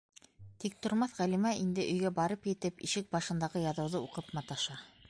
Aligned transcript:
-Тиктормаҫ 0.63 1.13
Ғәлимә 1.17 1.51
инде 1.65 1.85
өйгә 1.91 2.13
барып 2.17 2.51
етеп, 2.53 2.85
ишек 2.89 3.13
башындағы 3.19 3.65
яҙыуҙы 3.69 4.05
уҡып 4.09 4.37
маташа. 4.41 4.83